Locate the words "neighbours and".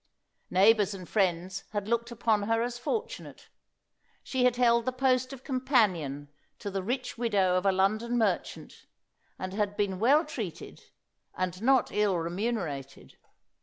0.49-1.07